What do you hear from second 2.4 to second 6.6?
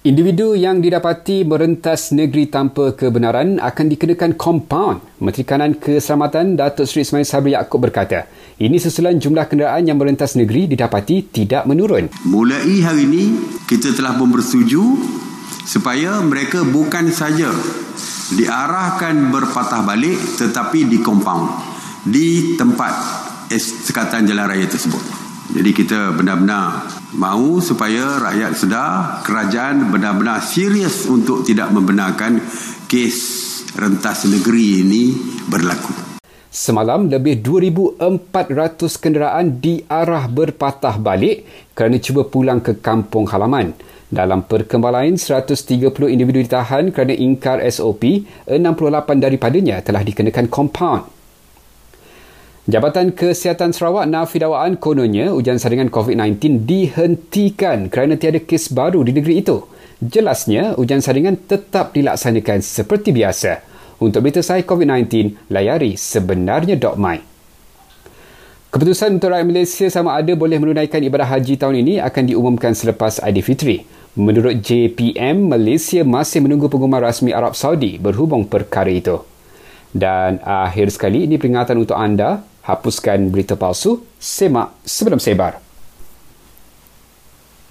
tanpa kebenaran akan dikenakan kompaun. Menteri Kanan Keselamatan